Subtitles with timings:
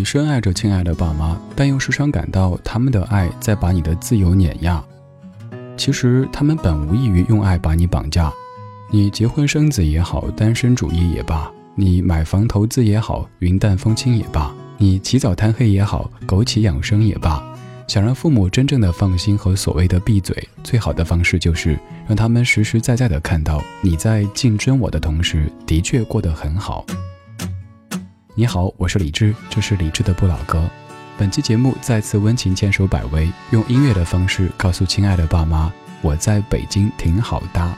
[0.00, 4.82] 你深爱着亲爱的爸妈，但又时常感到他们的爱在把你的自由碾压。
[5.76, 8.32] 其实他们本无异于用爱把你绑架。
[8.90, 17.44] 你结婚生子也好，单身主义也罢；你买房投资也好，云淡风轻也罢；你起早贪黑也好，枸杞养生也罢。
[17.86, 26.86] 想让父母真正的放心和所谓的闭嘴，最好的方式就是让他们实实在在的看到你在竞争我的同时，的确过得很好。
[28.40, 30.64] 你好，我是李志，这是李志的不老歌。
[31.18, 37.76] 本期节目再次温情牵手百威，用音乐的方式告诉亲爱的爸妈，我在北京挺好哒。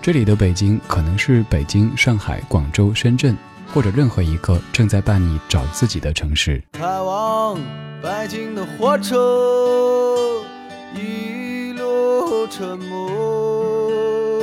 [0.00, 3.36] 这里的北京可能是北京、上海、广州、深圳，
[3.74, 6.64] 或者任何一个正在办理找自己的城市。
[6.72, 7.60] 开往
[8.02, 10.42] 北京的火车
[10.94, 14.40] 一路沉默，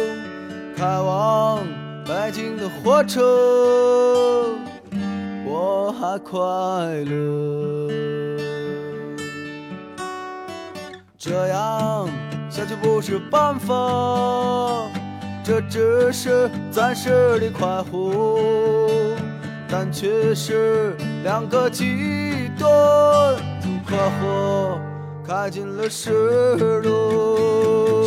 [0.77, 1.65] 开往
[2.05, 4.55] 北京的火车。
[5.61, 6.39] 我还快
[7.03, 7.89] 乐，
[11.17, 12.07] 这样
[12.49, 13.75] 下去不是办法，
[15.43, 18.39] 这只是暂时的快活，
[19.67, 22.71] 但却是两个极端
[23.35, 24.79] 的快活，
[25.27, 28.05] 开进了失落，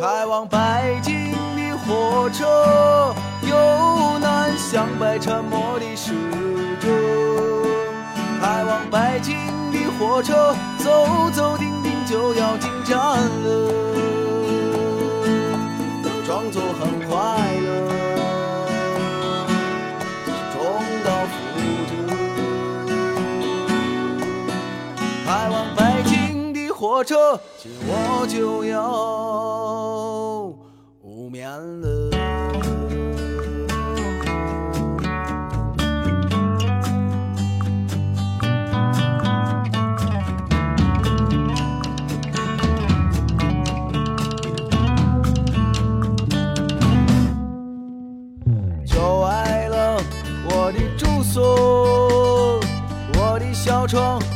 [0.00, 3.12] 开往北京的火车。
[4.70, 6.12] 向北，沉默的时
[6.80, 6.88] 钟，
[8.40, 9.34] 开往北京
[9.72, 13.72] 的火车，走走停停就要进站了，
[16.24, 17.18] 装作很快
[17.66, 17.90] 乐，
[20.52, 20.62] 重
[21.02, 21.34] 蹈覆
[21.90, 21.92] 辙。
[25.26, 28.78] 开往北京的火车，今我就要
[31.02, 31.88] 无眠了。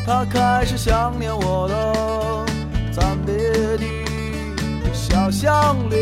[0.07, 2.45] 他开始想念我了。
[2.93, 3.35] 暂别
[3.79, 3.85] 的
[4.93, 5.97] 小巷里，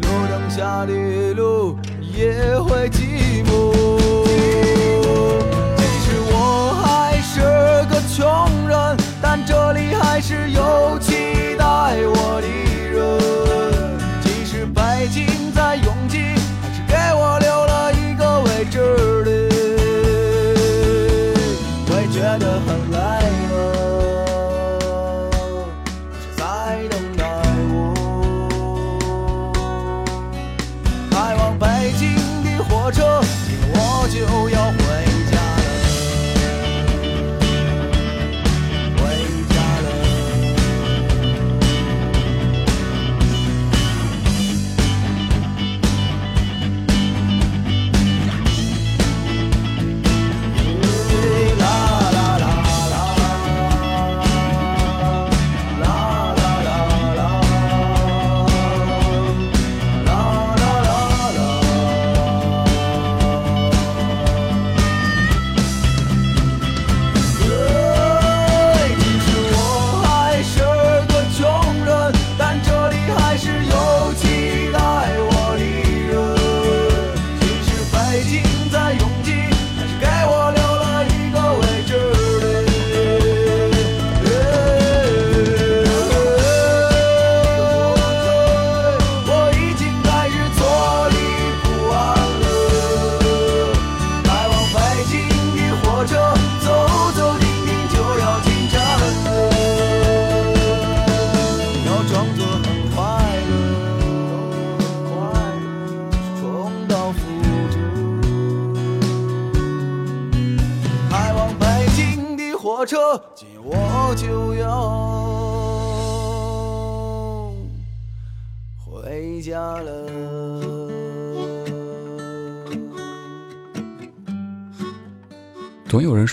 [0.00, 3.72] 路灯下的路也会寂寞。
[5.76, 7.40] 其实我还是
[7.90, 12.48] 个穷人，但这里还是有期待我的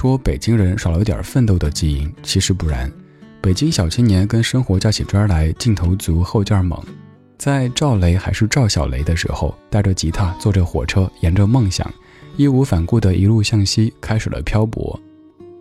[0.06, 2.92] 说北京人少了点奋斗的基因，其实不然。
[3.42, 6.80] 北京小青年跟生活较起真来，劲头足，后劲儿猛。
[7.40, 11.92] 在赵雷还是赵小雷的时候，带着吉他，坐着火车，沿着梦想，
[12.38, 15.00] 义无反顾地一路向西，开始了漂泊。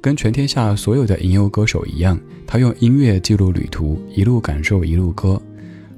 [0.02, 5.40] 跟全天下所有的吟游歌手一样，他用音乐记录旅途，一路感受，一路歌。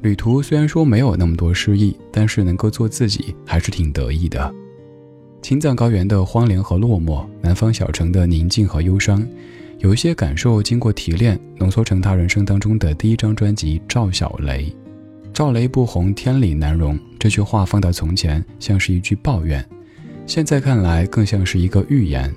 [0.02, 4.54] 旅途虽然说没有那么多诗意，但是能够做自己，还是挺得意的。
[5.46, 9.24] 青藏高原的荒凉和落寞，南方小城的宁静和忧伤，
[9.78, 14.64] 有一些感受经过提炼，浓缩成他人生当中的第一张专辑《赵小雷》。
[15.32, 16.98] 赵雷不红，天理难容。
[17.16, 19.62] 这句话放到从前，像是一句抱怨；
[20.26, 22.34] 现在看来，更像是一个预言。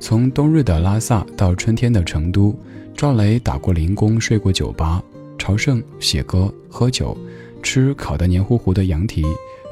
[0.00, 2.52] 从冬日的拉萨到春天的成都，
[2.96, 5.00] 赵雷打过零工，睡过酒吧，
[5.38, 7.16] 朝圣、写歌、喝酒。
[7.62, 9.22] 吃烤得黏糊糊的羊蹄，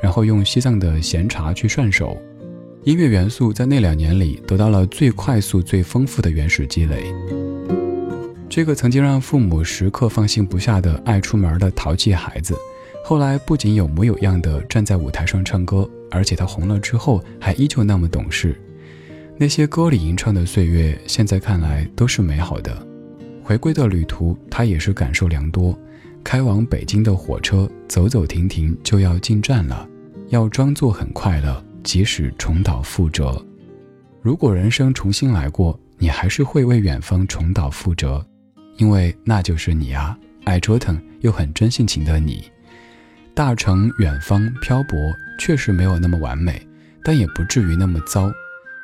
[0.01, 2.17] 然后用西藏的咸茶去涮手。
[2.88, 7.14] 音乐元素在那两年里得到了最快速、最丰富的原始积累。
[8.49, 12.55] 这个曾经让父母时刻放心不下的爱出门的淘气孩子，
[13.05, 18.58] 后来不仅有模有样的站在舞台上唱歌，而且他红了之后还依旧那么懂事。
[19.37, 22.75] 那些歌里吟唱的岁月，现在看来都是美好的。
[23.44, 25.79] 回归的旅途，他也是感受良多。
[26.25, 29.87] 开往北京的火车走走停停就要进站了，
[30.31, 33.45] 要装作很快乐，即使重蹈覆辙。
[34.21, 38.25] 如果人生重新来过，你还是会为远方重蹈覆辙，
[38.77, 42.45] 因为那就是你啊，爱折腾又很真性情的你。
[43.35, 44.99] 大城远方漂泊
[45.39, 46.61] 确实没有那么完美，
[47.05, 48.31] 但也不至于那么糟。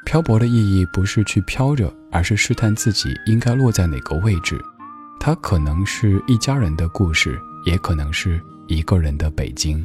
[0.07, 4.61] 漂泊的意义不是去飘着，而是试探自己应该落在哪个位置。
[5.19, 9.85] 它可能是一家人的故事，也可能是一个人的北京。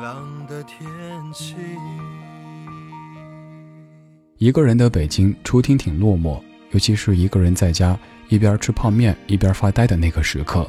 [0.00, 0.78] 朗的天
[1.34, 1.54] 气。
[4.38, 6.40] 一个人的北京，初听挺落寞，
[6.70, 10.66] 尤其是一个人在家一边吃泡面一边发呆的那个时刻。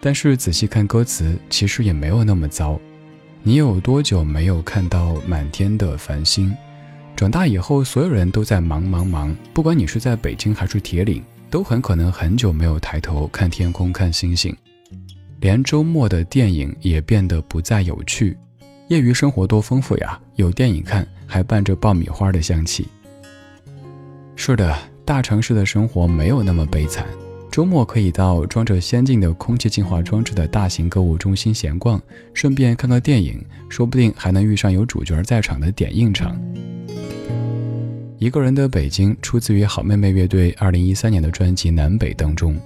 [0.00, 2.80] 但是仔细看歌词，其实也没有那么糟。
[3.42, 6.54] 你有多久没有看到满天的繁星？
[7.14, 14.56] 长大以后，所有人都在忙忙忙，不管你是在北京还是铁岭，都很可能很久没有抬头看天空看星星。
[15.40, 18.36] 连周末的电影也变得不再有趣。
[18.88, 21.06] 业余生活多丰富呀，有电影看。
[21.32, 22.88] 还伴着爆米花的香气。
[24.34, 27.06] 是的，大城市的生活没有那么悲惨。
[27.52, 32.02] 周末可以到装着先进的空气净化装置的大型购物中心闲逛，
[32.34, 36.36] 顺便看个电影，说不定还能遇上有主角在场的点映场。
[38.18, 42.60] 一个人的北京出自于好妹妹乐队二零一三年的专辑《南北》当中，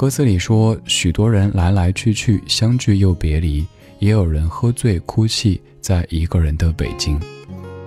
[0.00, 3.66] 歌词里说：“许多人来来去去，相聚又别离，
[3.98, 7.20] 也有人喝醉哭泣，在一个人的北京。”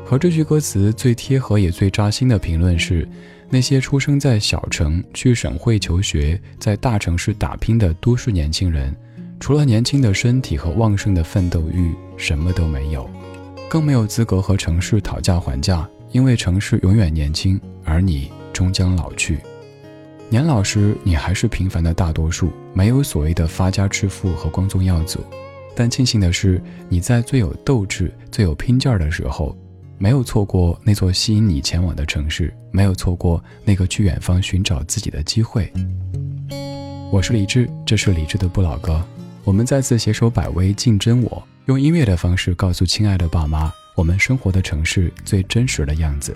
[0.06, 3.10] 和这句歌词最贴合也最扎心的评论是：
[3.50, 8.96] 那些出生在小城、去省会求学、在大城市打拼的都市年轻人，
[9.40, 13.10] 除了年轻的身体和旺盛的奋斗欲，什么都没有，
[13.68, 19.40] 更没有资格和城市讨价还价，因为城市永远年轻，而你终将老去。
[20.34, 25.24] 年老时，你还是平凡的大多数，没有所谓的发家致富和光宗耀祖。
[25.76, 26.60] 但庆幸的是，
[26.90, 29.56] 你在最有斗志、最有拼劲儿的时候。
[30.00, 35.72] 没有错过那座吸引你前往的城市，没有错过那个去远方寻找自己的机会。
[37.12, 39.06] 我是李志，这是李志的不老歌。
[39.44, 46.36] 我们再次携手百威，竞争我，用音乐的方式告诉亲爱的爸妈，我们生活的城市最真实的样子。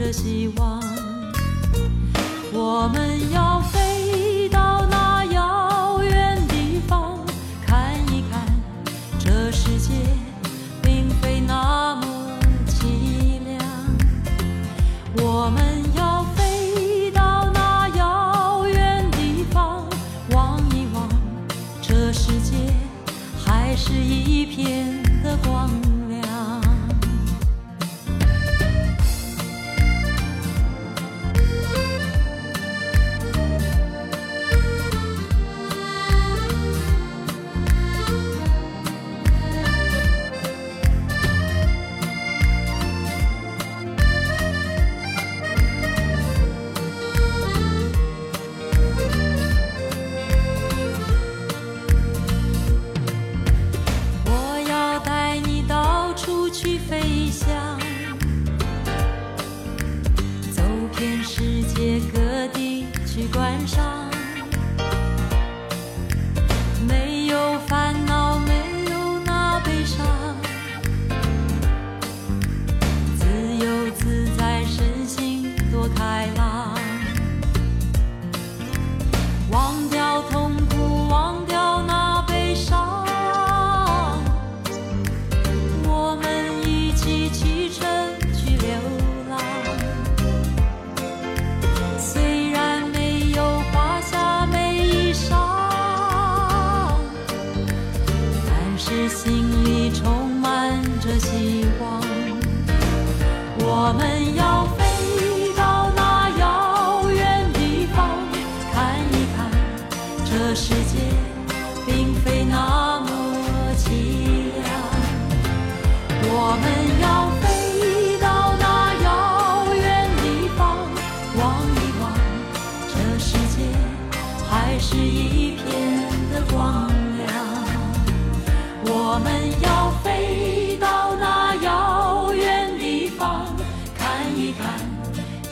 [0.00, 0.82] 着希望，
[2.54, 3.09] 我们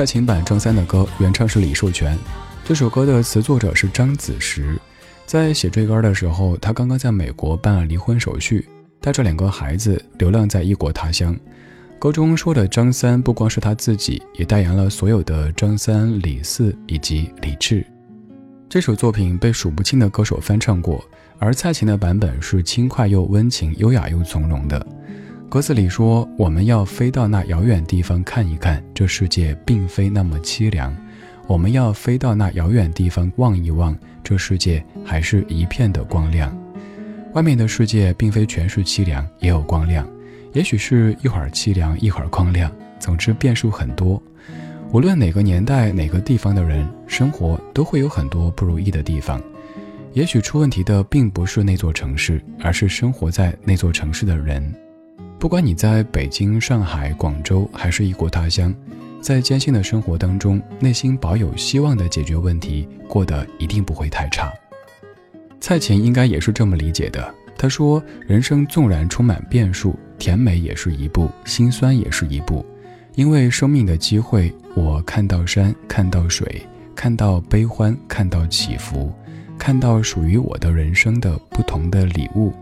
[0.00, 2.16] 蔡琴版张三的歌，原唱是李寿全。
[2.64, 4.80] 这首歌的词作者是张子时。
[5.26, 8.66] 在写这歌的时候，他刚刚在美国办了离婚手续，
[8.98, 11.36] 带着两个孩子流浪在异国他乡。
[11.98, 17.84] 歌中说的张三不光是他自己，也代言了所有的张三、李四以及李志。
[18.70, 21.04] 这首作品被数不清的歌手翻唱过，
[21.38, 24.86] 而蔡琴的版本是轻快又温情、优雅又从容的。
[25.50, 30.96] 歌词里说：“我们要飞到那遥远地方看一看，这世界并非那么凄凉。
[31.48, 36.56] 我们要飞到那遥远地方望一望，这世界还是一片的光亮。
[37.32, 40.08] 外面的世界并非全是凄凉，也有光亮。
[40.52, 44.22] 也许是一会儿凄凉，一会儿光亮，总之变数很多。
[44.92, 49.42] 无论哪个年代、哪个地方的人，生活都会有很多不如意的地方。
[50.12, 54.72] 也许出问题的并不是那座城市，而是生活在那座城市的人。”
[55.40, 58.74] 不管你在北京、上海、广州，还是异国他乡，
[59.22, 64.52] 在艰辛的生活当中，内心保有希望的解决问题，过得一定不会太差。
[65.58, 67.34] 蔡琴应该也是这么理解的。
[67.56, 72.62] 她说：“人生纵然充满变数，甜美也是一步，心酸也是一步。
[73.14, 76.62] 因为生命的机会，我看到山，看到水，
[76.94, 79.10] 看到悲欢，看到起伏，
[79.58, 82.52] 看到属于我的人生的不同的礼物。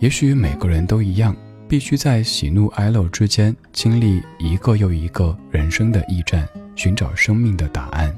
[0.00, 1.32] 也许每个人都一样。”
[1.68, 8.16] 必须在喜怒哀乐之间经历一个又一个人生的驿站，寻找生命的答案。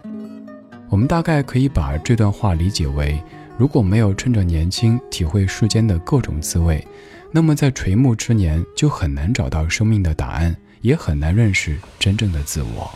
[0.89, 3.21] 我们大概可以把这段话理解为：
[3.59, 6.87] 如果没有趁着年轻体会世间的各种滋味，
[7.33, 12.89] 那么在垂暮之年就很难找到生命的答案，也很难认识真正的自我。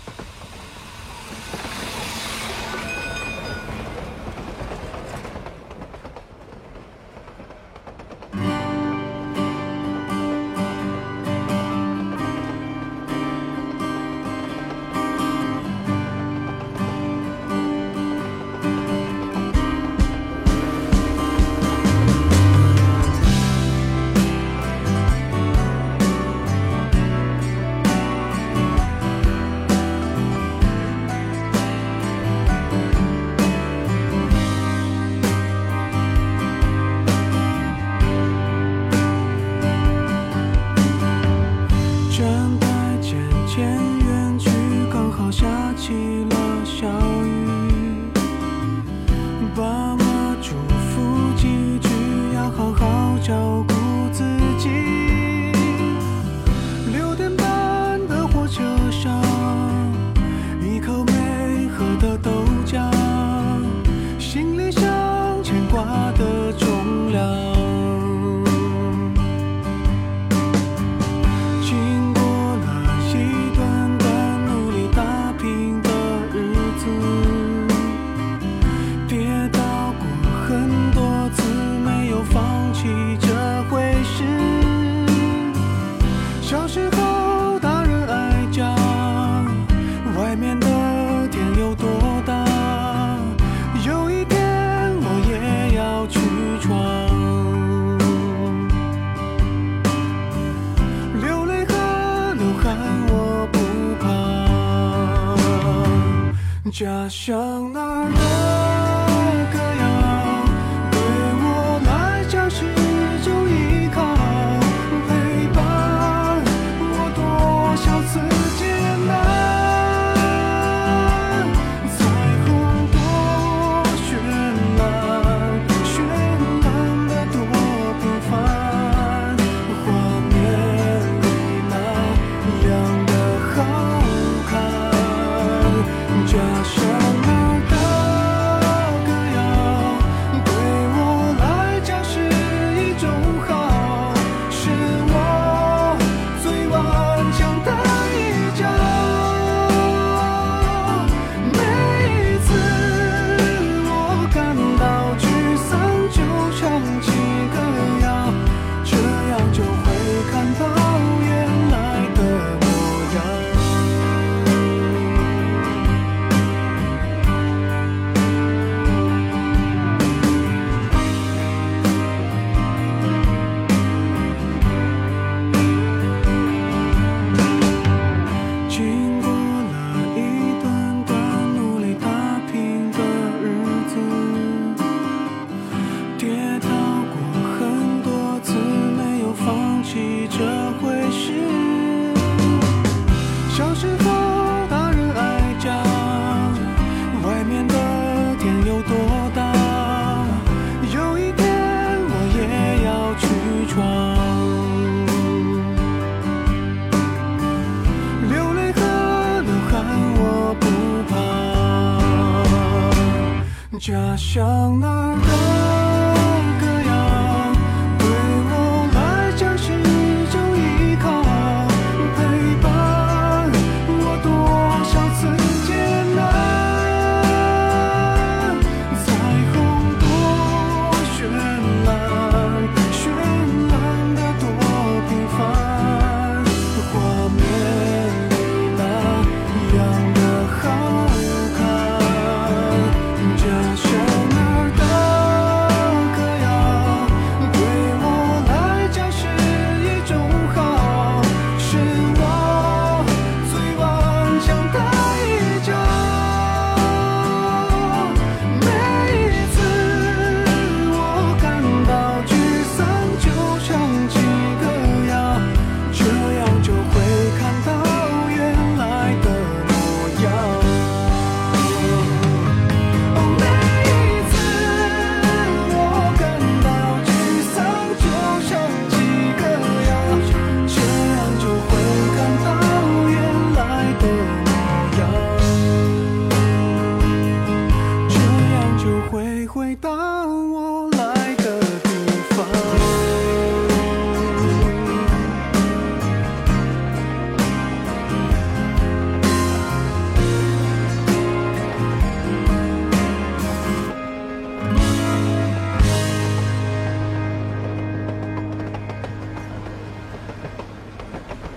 [289.55, 289.89] 回到
[290.27, 291.89] 我来的地
[292.31, 292.45] 方。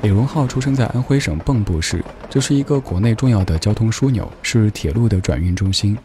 [0.04, 5.98] 李荣浩出生在安徽省蚌埠市，这是一个国内重要的交通枢纽，是铁路的转运中心。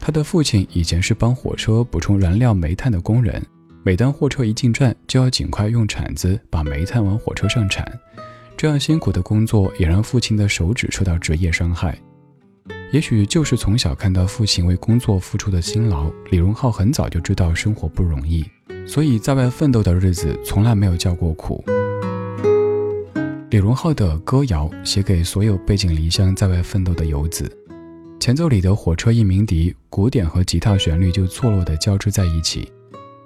[0.00, 3.44] 他的父亲以前是帮火车补充燃料煤炭的工人，
[3.82, 7.86] 每当货车一进站，就要尽快用铲子把煤炭往火车上铲。
[8.56, 11.96] 这样辛苦的工作也让父亲的手指受到职业伤害。
[12.90, 18.44] 也许就是从小看到父亲为工作付出的辛劳，李荣浩很早就知道生活不容易，
[18.86, 21.62] 所以在外奋斗的日子从来没有叫过苦。
[23.50, 27.50] 李荣浩的歌谣写给所有背井离乡在外奋斗的游子，
[28.20, 32.70] 前奏里的火车一鸣笛，鼓点和吉他旋律就错落地交织在一起，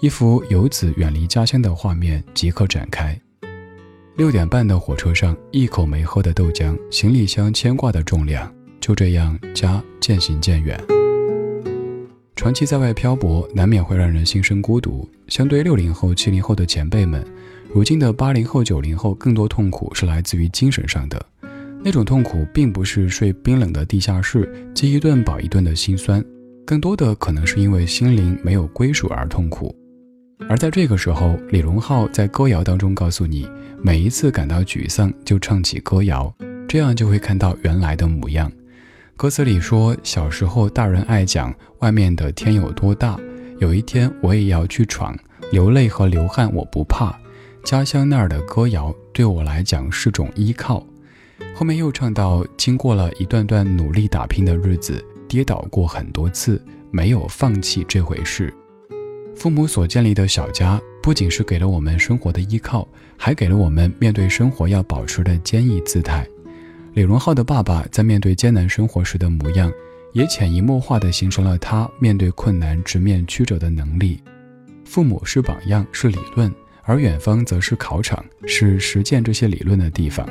[0.00, 3.18] 一幅游子远离家乡的画面即刻展开。
[4.16, 10.78] 六点半的火车上，一口没喝的豆浆，行李箱牵挂的重量，就这样家渐行渐远。
[12.37, 15.09] 长期在外漂泊，难免会让人心生孤独。
[15.28, 17.24] 相对六零后、七零后的前辈们，
[17.72, 21.24] 如今的八零后、九零后更多痛苦是来自于精神上的。
[21.85, 26.25] 那种痛苦并不是睡冰冷的地下室，饥一顿饱一顿的心酸，
[26.64, 29.75] 更多的可能是因为心灵没有归属而痛苦。
[30.49, 33.49] 而在这个时候，李荣浩在歌谣当中告诉你，
[33.83, 36.33] 每一次感到沮丧就唱起歌谣，
[36.68, 38.51] 这样就会看到原来的模样。
[39.16, 43.18] 歌词里说，小时候大人爱讲外面的天有多大，
[43.59, 45.16] 有一天我也要去闯，
[45.51, 47.12] 流泪和流汗我不怕，
[47.64, 50.87] 家乡那儿的歌谣对我来讲是种依靠。
[51.55, 58.52] 后面又唱到，经过了一段段努力打拼的日子，跌倒过很多次，没有放弃这回事。
[59.35, 66.26] 父母所建立的小家，不仅是给了我们生活的依靠，还给了我们面对生活要保持的坚毅姿态。
[66.94, 69.72] 李荣浩的爸爸在面对艰难生活时的模样，
[70.12, 74.22] 也潜移默化地形成了他面对困难直面曲折的能力。
[74.85, 76.52] 父母是榜样，是理论，
[76.83, 80.28] 而远方则是考场，是实践这些理论的地方。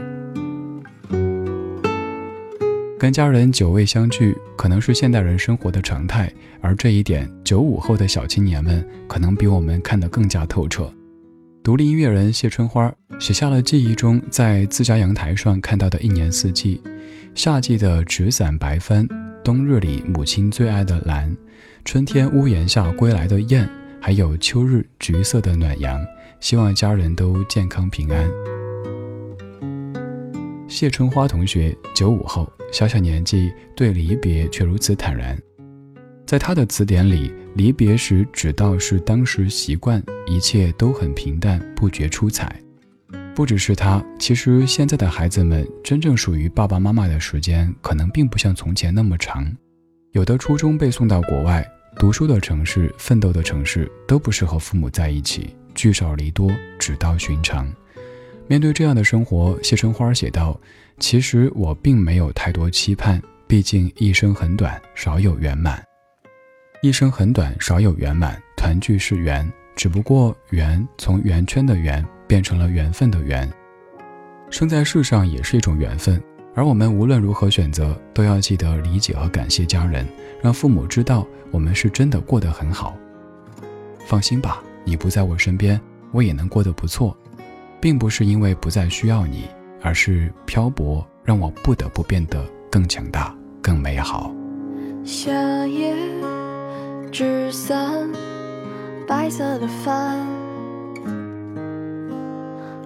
[3.02, 10.88] 跟家人久未相聚，可能是现代人生活的常态，而这一点，九五后的小青年们可能比我们看得更加透彻。
[11.64, 16.80] 独立音乐人谢春花写下了记忆中在自家阳台上看到的一年四季：
[17.34, 19.08] 夏季的纸伞白帆，
[19.44, 21.36] 冬日里母亲最爱的蓝，
[21.84, 23.68] 春天屋檐下归来的雁，
[24.00, 26.00] 还有秋日橘色的暖阳。
[26.40, 28.30] 希望家人都健康平安。
[30.68, 32.48] 谢春花同学，九五后。
[32.72, 35.38] 小小年纪对离别却如此坦然，
[36.26, 42.56] 在他的词典里，离别时只道是当时习惯，一切都很平淡，不觉出彩。
[43.36, 49.46] 不只是他，其实现在的孩子们真正属于爸爸妈妈的时间，可能并不像从前那么长。
[50.14, 51.66] 有的初中被送到国外
[51.98, 57.70] 读书的城市，奋斗的城市，都不适合父母在一起，聚少离多，只道寻常。
[58.48, 60.60] 面对这样的生活，谢春花写道。
[61.02, 65.84] 其实我并没有太多期盼，毕竟一生很短，少有圆满。
[66.84, 68.40] 一生很短，少有圆满。
[68.56, 73.52] 团聚是缘，只不过缘从圆圈的圆变成了缘分的缘。
[74.52, 76.22] 生在世上也是一种缘分，
[76.54, 80.08] 而我们无论如何选择，都要记得理解和感谢家人，
[80.40, 82.96] 让父母知道我们是真的过得很好。
[84.06, 87.18] 放心吧，你不在我身边，我也能过得不错，
[87.82, 89.50] 并不是因为不再需要你。
[89.82, 94.34] 而是漂泊让我不得不变得更强大、更美好。
[95.04, 95.32] 夏
[95.66, 95.96] 夜
[97.12, 98.10] 纸伞，
[99.08, 100.18] 白色的帆，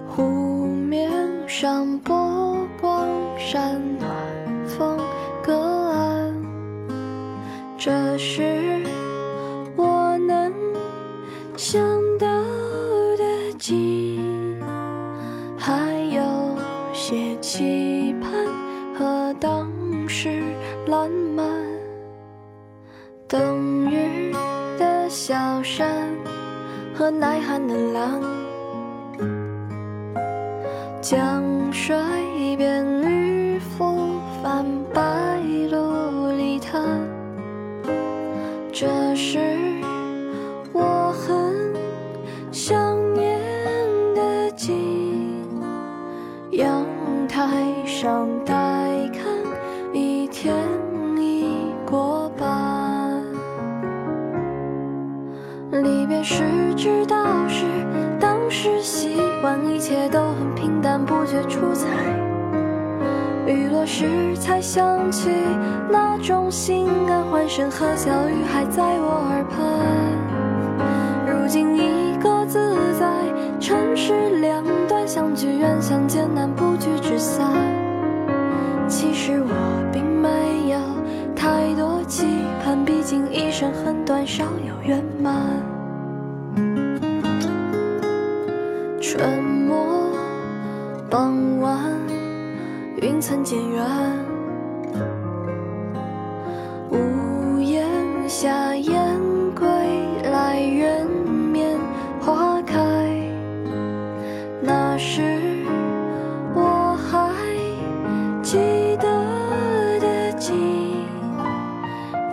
[0.08, 1.10] 湖面
[1.46, 3.06] 上波光
[3.38, 4.08] 闪，暖
[4.66, 4.98] 风
[5.42, 5.54] 隔
[5.90, 6.34] 岸。
[7.78, 8.55] 这是
[27.06, 28.20] 和耐寒的狼，
[31.00, 31.96] 江水
[32.56, 35.38] 边渔夫泛白
[35.70, 36.82] 琉璃滩，
[38.72, 39.38] 这是
[40.72, 41.54] 我很
[42.50, 42.74] 想
[43.14, 43.38] 念
[44.16, 44.74] 的景。
[46.50, 46.84] 阳。
[47.28, 47.48] 台
[47.84, 48.52] 上待
[49.12, 49.22] 看，
[49.92, 50.56] 一天
[51.18, 51.50] 已
[51.88, 52.45] 过半。
[59.86, 61.86] 一切都很平淡，不觉出彩。
[63.46, 65.30] 雨落时才想起
[65.88, 69.62] 那种心安，欢声和笑语还在我耳畔。
[71.24, 73.06] 如今一个自在，
[73.60, 76.88] 城市两端相聚远，相见难，不聚。
[77.00, 77.46] 只散，
[78.88, 80.80] 其实我并没有
[81.36, 82.26] 太多期
[82.64, 85.32] 盼，毕竟一生很短，少有圆满。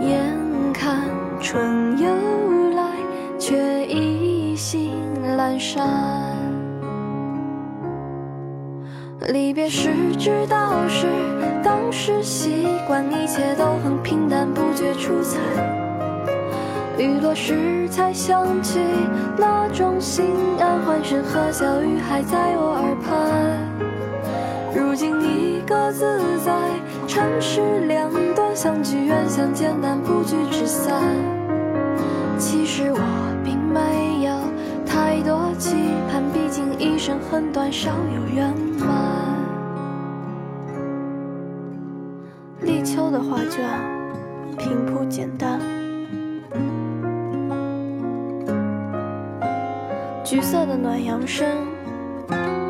[0.07, 1.01] 眼看
[1.39, 2.07] 春又
[2.75, 2.83] 来，
[3.39, 4.91] 却意兴
[5.37, 5.87] 阑珊
[9.29, 11.07] 离别时知道是
[11.63, 15.39] 当时习惯，一切都很平淡，不觉出彩。
[16.97, 18.79] 雨落时才想起
[19.37, 20.25] 那种心
[20.59, 23.13] 安，欢声和笑语还在我耳畔。
[24.75, 26.51] 如今你各自在，
[27.07, 28.11] 城市两
[28.55, 31.01] 相聚远，相见难，不聚只散。
[32.37, 32.99] 其实我
[33.43, 34.33] 并没有
[34.85, 35.75] 太多期
[36.09, 39.33] 盼，毕竟一生很短，少有圆满。
[42.61, 43.67] 立秋的画卷
[44.57, 45.59] 平铺简单，
[50.23, 51.47] 橘色的暖阳升，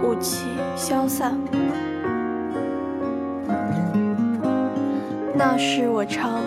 [0.02, 1.38] 雾气消散。
[5.46, 6.42] 那是我常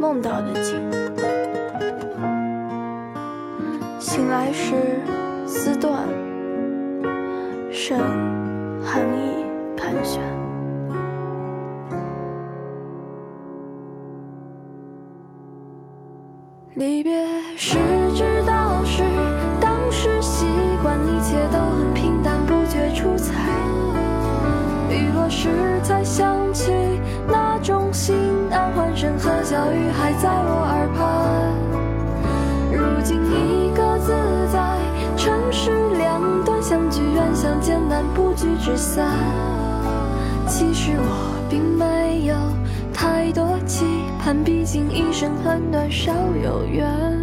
[0.00, 0.80] 梦到的景。
[3.98, 4.74] 醒来时
[5.46, 6.08] 丝断，
[7.70, 7.98] 剩
[8.82, 9.44] 寒意
[9.76, 10.22] 盘旋。
[16.74, 17.19] 离别
[29.60, 31.04] 小雨还在我耳畔。
[32.72, 34.14] 如今一个自
[34.50, 34.58] 在，
[35.18, 39.06] 城市两端，相聚远，相见难，不聚只散。
[40.46, 42.34] 其实我并没有
[42.90, 43.84] 太多期
[44.18, 46.10] 盼，毕竟一生很短，少
[46.42, 47.19] 有缘。